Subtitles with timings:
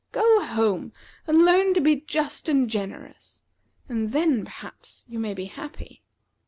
[0.11, 0.93] Go home
[1.27, 3.43] and learn to be just and generous;
[3.87, 6.01] and then, perhaps, you may be happy.